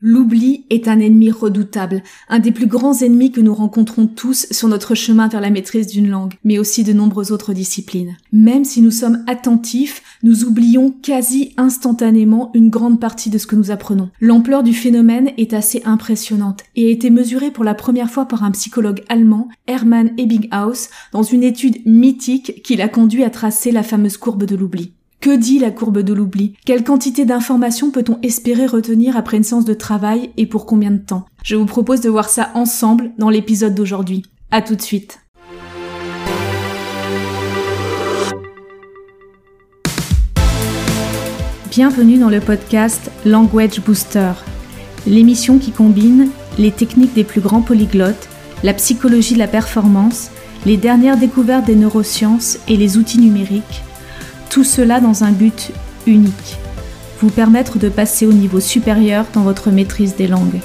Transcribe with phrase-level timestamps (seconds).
[0.00, 4.68] L'oubli est un ennemi redoutable, un des plus grands ennemis que nous rencontrons tous sur
[4.68, 8.16] notre chemin vers la maîtrise d'une langue, mais aussi de nombreuses autres disciplines.
[8.30, 13.56] Même si nous sommes attentifs, nous oublions quasi instantanément une grande partie de ce que
[13.56, 14.10] nous apprenons.
[14.20, 18.44] L'ampleur du phénomène est assez impressionnante et a été mesurée pour la première fois par
[18.44, 23.82] un psychologue allemand, Hermann Ebbinghaus, dans une étude mythique qui l'a conduit à tracer la
[23.82, 24.92] fameuse courbe de l'oubli.
[25.20, 26.54] Que dit la courbe de l'oubli?
[26.64, 30.98] Quelle quantité d'informations peut-on espérer retenir après une séance de travail et pour combien de
[30.98, 31.24] temps?
[31.42, 34.22] Je vous propose de voir ça ensemble dans l'épisode d'aujourd'hui.
[34.52, 35.18] À tout de suite.
[41.72, 44.30] Bienvenue dans le podcast Language Booster,
[45.04, 46.28] l'émission qui combine
[46.60, 48.28] les techniques des plus grands polyglottes,
[48.62, 50.30] la psychologie de la performance,
[50.64, 53.82] les dernières découvertes des neurosciences et les outils numériques
[54.58, 55.70] tout cela dans un but
[56.04, 56.58] unique,
[57.20, 60.58] vous permettre de passer au niveau supérieur dans votre maîtrise des langues.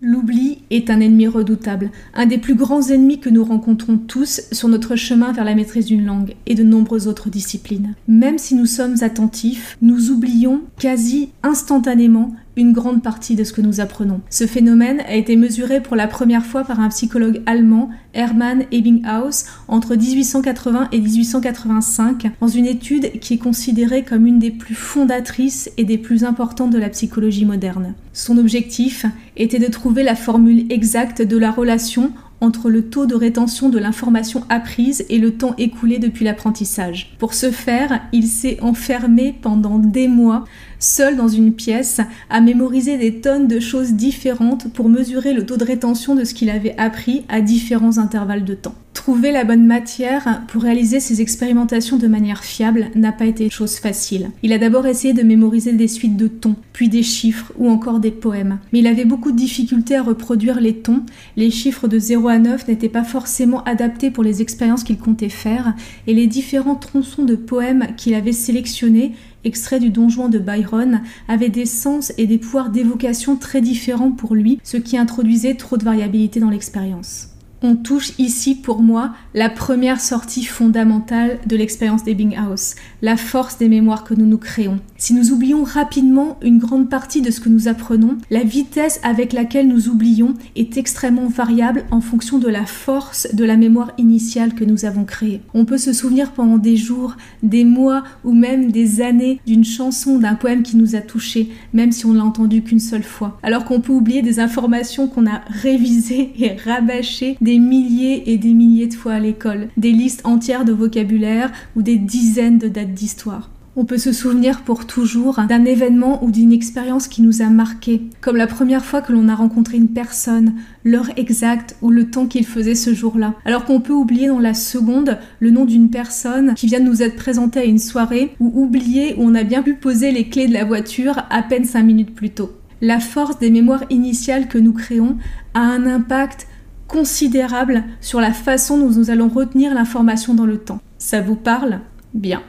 [0.00, 4.68] L'oubli est un ennemi redoutable, un des plus grands ennemis que nous rencontrons tous sur
[4.68, 7.94] notre chemin vers la maîtrise d'une langue et de nombreuses autres disciplines.
[8.08, 13.60] Même si nous sommes attentifs, nous oublions quasi instantanément une grande partie de ce que
[13.60, 14.20] nous apprenons.
[14.30, 19.46] Ce phénomène a été mesuré pour la première fois par un psychologue allemand, Hermann Ebbinghaus,
[19.68, 25.70] entre 1880 et 1885, dans une étude qui est considérée comme une des plus fondatrices
[25.76, 27.94] et des plus importantes de la psychologie moderne.
[28.12, 32.12] Son objectif était de trouver la formule exacte de la relation
[32.44, 37.14] entre le taux de rétention de l'information apprise et le temps écoulé depuis l'apprentissage.
[37.18, 40.44] Pour ce faire, il s'est enfermé pendant des mois,
[40.78, 42.00] seul dans une pièce,
[42.30, 46.34] à mémoriser des tonnes de choses différentes pour mesurer le taux de rétention de ce
[46.34, 48.74] qu'il avait appris à différents intervalles de temps.
[48.94, 53.76] Trouver la bonne matière pour réaliser ces expérimentations de manière fiable n'a pas été chose
[53.76, 54.30] facile.
[54.42, 57.98] Il a d'abord essayé de mémoriser des suites de tons, puis des chiffres ou encore
[57.98, 58.60] des poèmes.
[58.72, 61.02] Mais il avait beaucoup de difficultés à reproduire les tons,
[61.36, 65.28] les chiffres de 0 à 9 n'étaient pas forcément adaptés pour les expériences qu'il comptait
[65.28, 65.74] faire,
[66.06, 69.12] et les différents tronçons de poèmes qu'il avait sélectionnés
[69.44, 74.12] extraits du Don Juan de Byron, avaient des sens et des pouvoirs d'évocation très différents
[74.12, 77.33] pour lui, ce qui introduisait trop de variabilité dans l'expérience
[77.64, 83.70] on touche ici pour moi la première sortie fondamentale de l'expérience d'Ebbinghaus, la force des
[83.70, 84.80] mémoires que nous nous créons.
[84.98, 89.32] Si nous oublions rapidement une grande partie de ce que nous apprenons, la vitesse avec
[89.32, 94.54] laquelle nous oublions est extrêmement variable en fonction de la force de la mémoire initiale
[94.54, 95.40] que nous avons créée.
[95.54, 100.18] On peut se souvenir pendant des jours, des mois ou même des années d'une chanson,
[100.18, 103.38] d'un poème qui nous a touchés, même si on ne l'a entendu qu'une seule fois.
[103.42, 108.86] Alors qu'on peut oublier des informations qu'on a révisées et rabâchées, milliers et des milliers
[108.86, 113.50] de fois à l'école, des listes entières de vocabulaire ou des dizaines de dates d'histoire.
[113.76, 118.02] On peut se souvenir pour toujours d'un événement ou d'une expérience qui nous a marqué,
[118.20, 120.54] comme la première fois que l'on a rencontré une personne,
[120.84, 123.34] l'heure exacte ou le temps qu'il faisait ce jour-là.
[123.44, 127.02] Alors qu'on peut oublier dans la seconde le nom d'une personne qui vient de nous
[127.02, 130.46] être présentée à une soirée ou oublier où on a bien pu poser les clés
[130.46, 132.52] de la voiture à peine 5 minutes plus tôt.
[132.80, 135.16] La force des mémoires initiales que nous créons
[135.54, 136.46] a un impact
[136.88, 140.80] considérable sur la façon dont nous allons retenir l'information dans le temps.
[140.98, 141.80] Ça vous parle?
[142.12, 142.42] Bien.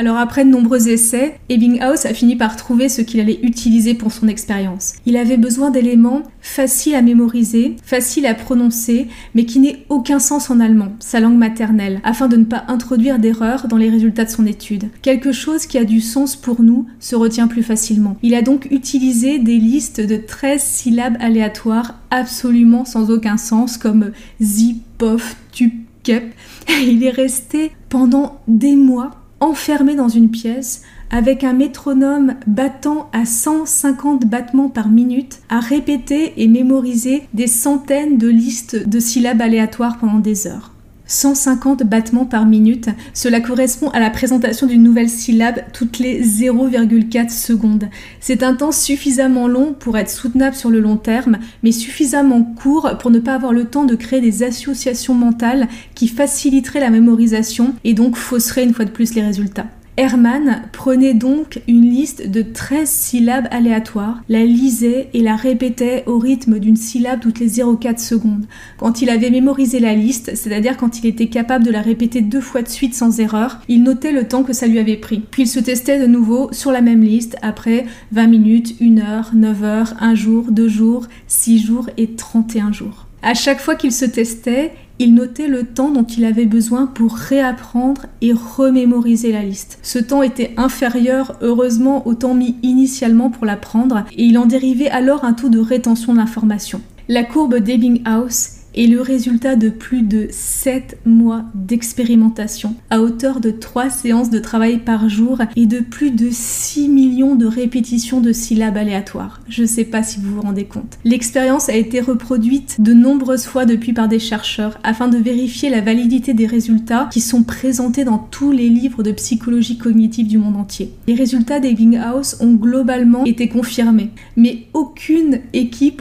[0.00, 4.12] Alors après de nombreux essais, Ebbinghaus a fini par trouver ce qu'il allait utiliser pour
[4.12, 4.92] son expérience.
[5.06, 10.50] Il avait besoin d'éléments faciles à mémoriser, faciles à prononcer, mais qui n'aient aucun sens
[10.50, 14.30] en allemand, sa langue maternelle, afin de ne pas introduire d'erreurs dans les résultats de
[14.30, 14.84] son étude.
[15.02, 18.16] Quelque chose qui a du sens pour nous se retient plus facilement.
[18.22, 24.12] Il a donc utilisé des listes de 13 syllabes aléatoires absolument sans aucun sens comme
[24.40, 25.72] zi, pof, tu,
[26.04, 26.32] kep.
[26.86, 29.10] Il est resté pendant des mois
[29.40, 36.34] enfermé dans une pièce avec un métronome battant à 150 battements par minute, à répéter
[36.42, 40.72] et mémoriser des centaines de listes de syllabes aléatoires pendant des heures.
[41.08, 47.30] 150 battements par minute, cela correspond à la présentation d'une nouvelle syllabe toutes les 0,4
[47.30, 47.88] secondes.
[48.20, 52.98] C'est un temps suffisamment long pour être soutenable sur le long terme, mais suffisamment court
[53.00, 57.74] pour ne pas avoir le temps de créer des associations mentales qui faciliteraient la mémorisation
[57.84, 59.66] et donc fausseraient une fois de plus les résultats.
[59.98, 66.20] Hermann prenait donc une liste de 13 syllabes aléatoires, la lisait et la répétait au
[66.20, 68.46] rythme d'une syllabe toutes les 0,4 secondes.
[68.78, 72.40] Quand il avait mémorisé la liste, c'est-à-dire quand il était capable de la répéter deux
[72.40, 75.20] fois de suite sans erreur, il notait le temps que ça lui avait pris.
[75.32, 79.30] Puis il se testait de nouveau sur la même liste après 20 minutes, 1 heure,
[79.34, 83.08] 9 heures, 1 jour, 2 jours, 6 jours et 31 jours.
[83.22, 87.14] À chaque fois qu'il se testait, il notait le temps dont il avait besoin pour
[87.14, 89.78] réapprendre et remémoriser la liste.
[89.82, 94.90] Ce temps était inférieur, heureusement, au temps mis initialement pour l'apprendre, et il en dérivait
[94.90, 96.80] alors un taux de rétention d'information.
[97.08, 103.50] La courbe d'Ebbinghaus est le résultat de plus de 7 mois d'expérimentation à hauteur de
[103.50, 108.32] 3 séances de travail par jour et de plus de 6 millions de répétitions de
[108.32, 109.40] syllabes aléatoires.
[109.48, 110.98] Je ne sais pas si vous vous rendez compte.
[111.04, 115.80] L'expérience a été reproduite de nombreuses fois depuis par des chercheurs afin de vérifier la
[115.80, 120.56] validité des résultats qui sont présentés dans tous les livres de psychologie cognitive du monde
[120.56, 120.92] entier.
[121.08, 125.27] Les résultats d'Ebbinghaus ont globalement été confirmés, mais aucune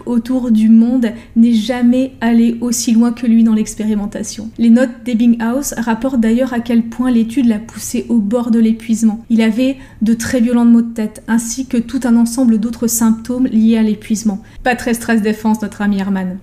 [0.07, 4.49] autour du monde n'est jamais allée aussi loin que lui dans l'expérimentation.
[4.57, 9.23] Les notes d'Ebbinghaus rapportent d'ailleurs à quel point l'étude l'a poussé au bord de l'épuisement.
[9.29, 13.47] Il avait de très violents maux de tête, ainsi que tout un ensemble d'autres symptômes
[13.47, 14.41] liés à l'épuisement.
[14.63, 16.37] Pas très stress défense, notre ami Herman.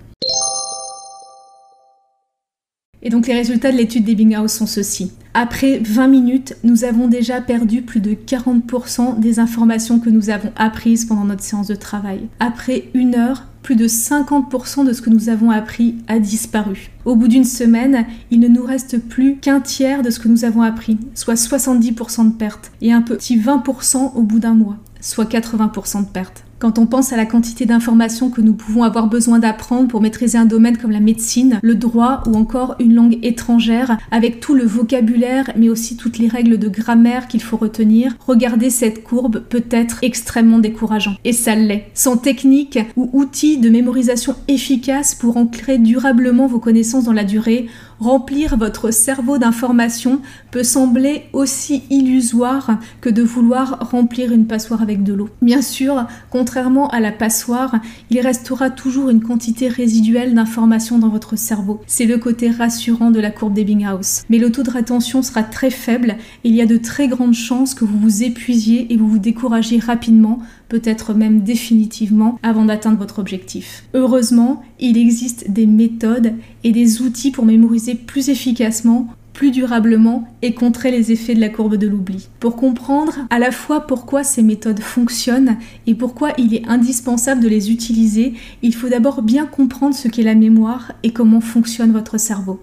[3.05, 5.11] Et donc les résultats de l'étude d'Ebbinghaus sont ceux-ci.
[5.35, 10.51] Après 20 minutes, nous avons déjà perdu plus de 40% des informations que nous avons
[10.55, 12.21] apprises pendant notre séance de travail.
[12.39, 16.91] Après une heure, plus de 50% de ce que nous avons appris a disparu.
[17.03, 20.45] Au bout d'une semaine, il ne nous reste plus qu'un tiers de ce que nous
[20.45, 25.25] avons appris, soit 70% de pertes, et un petit 20% au bout d'un mois, soit
[25.27, 26.44] 80% de pertes.
[26.57, 30.37] Quand on pense à la quantité d'informations que nous pouvons avoir besoin d'apprendre pour maîtriser
[30.37, 34.63] un domaine comme la médecine, le droit ou encore une langue étrangère, avec tout le
[34.63, 39.65] vocabulaire mais aussi toutes les règles de grammaire qu'il faut retenir, regarder cette courbe peut
[39.69, 41.15] être extrêmement décourageant.
[41.25, 41.87] Et ça l'est.
[41.93, 47.67] Sans technique ou outils de mémorisation efficaces pour ancrer durablement vos connaissances dans la durée,
[47.99, 50.19] Remplir votre cerveau d'informations
[50.51, 55.29] peut sembler aussi illusoire que de vouloir remplir une passoire avec de l'eau.
[55.41, 57.75] Bien sûr, contrairement à la passoire,
[58.09, 61.81] il restera toujours une quantité résiduelle d'informations dans votre cerveau.
[61.87, 64.23] C'est le côté rassurant de la courbe d'Ebbinghaus.
[64.29, 67.33] Mais le taux de rétention sera très faible et il y a de très grandes
[67.33, 70.39] chances que vous vous épuisiez et vous vous découragiez rapidement
[70.69, 73.83] peut-être même définitivement, avant d'atteindre votre objectif.
[73.93, 76.33] Heureusement, il existe des méthodes
[76.63, 81.49] et des outils pour mémoriser plus efficacement plus durablement et contrer les effets de la
[81.49, 82.29] courbe de l'oubli.
[82.39, 87.49] Pour comprendre à la fois pourquoi ces méthodes fonctionnent et pourquoi il est indispensable de
[87.49, 88.33] les utiliser,
[88.63, 92.61] il faut d'abord bien comprendre ce qu'est la mémoire et comment fonctionne votre cerveau.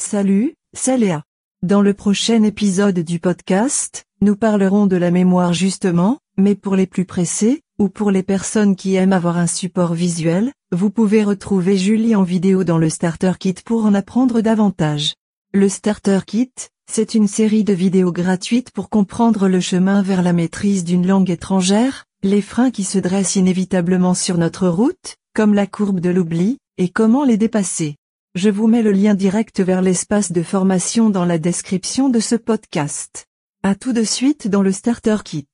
[0.00, 1.22] Salut, c'est Léa.
[1.62, 6.86] Dans le prochain épisode du podcast, nous parlerons de la mémoire justement, mais pour les
[6.86, 11.76] plus pressés, ou pour les personnes qui aiment avoir un support visuel, vous pouvez retrouver
[11.76, 15.14] Julie en vidéo dans le Starter Kit pour en apprendre davantage.
[15.54, 16.52] Le Starter Kit,
[16.90, 21.30] c'est une série de vidéos gratuites pour comprendre le chemin vers la maîtrise d'une langue
[21.30, 26.58] étrangère, les freins qui se dressent inévitablement sur notre route, comme la courbe de l'oubli,
[26.78, 27.96] et comment les dépasser.
[28.34, 32.34] Je vous mets le lien direct vers l'espace de formation dans la description de ce
[32.34, 33.26] podcast.
[33.62, 35.46] À tout de suite dans le Starter Kit.